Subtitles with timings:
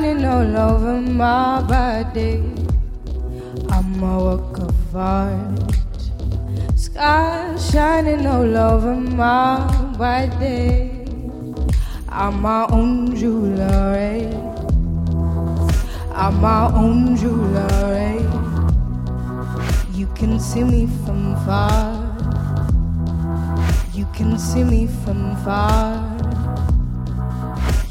[0.00, 2.42] shining all over my body.
[3.68, 5.74] I'm a work of art.
[6.74, 9.58] Sky shining all over my
[9.98, 10.90] body.
[12.08, 14.24] I'm my own jewelry.
[16.14, 18.24] I'm my own jewelry.
[19.92, 22.08] You can see me from far.
[23.92, 26.19] You can see me from far.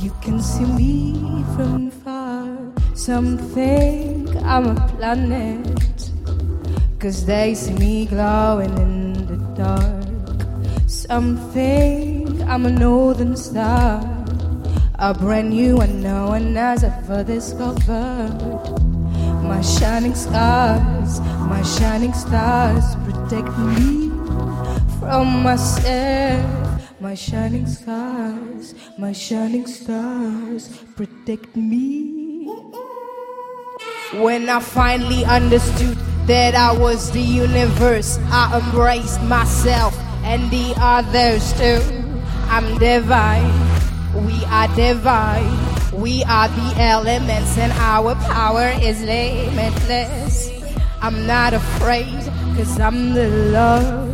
[0.00, 2.46] You can see me from far.
[2.94, 6.10] Some think I'm a planet.
[7.00, 10.06] Cause they see me glowing in the dark.
[10.86, 13.98] Some think I'm a northern star.
[15.00, 18.38] A brand new one no one has ever discovered.
[19.42, 21.18] My shining scars,
[21.50, 24.10] my shining stars protect me
[25.00, 26.57] from myself.
[27.00, 32.46] My shining stars, my shining stars protect me.
[34.14, 35.96] When I finally understood
[36.26, 41.78] that I was the universe, I embraced myself and the others too.
[42.50, 43.54] I'm divine,
[44.26, 45.68] we are divine.
[45.98, 50.48] We are the elements and our power is limitless.
[51.00, 52.22] I'm not afraid,
[52.56, 54.07] cause I'm the love.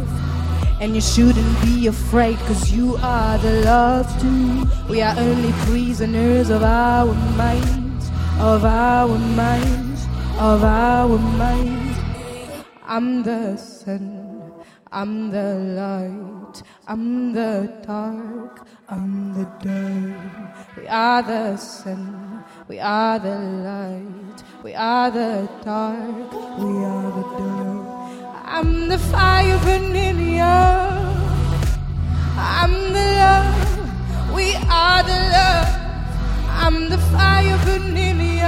[0.80, 4.67] And you shouldn't be afraid, cause you are the love too.
[4.89, 10.06] We are only prisoners of our minds, of our minds,
[10.39, 11.98] of our minds.
[12.86, 14.53] I'm the sun,
[14.92, 20.77] I'm the light, I'm the dark, I'm the dark.
[20.77, 27.22] We are the sun, we are the light, we are the dark, we are the
[27.38, 27.84] dark.
[28.56, 30.41] I'm the fire burning in.
[32.38, 35.69] I'm the love, we are the love.
[36.62, 38.47] I'm the fire burning in.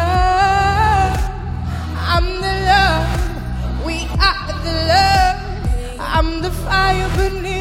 [2.12, 5.38] I'm the love, we are the love.
[5.98, 7.55] I'm the fire burning.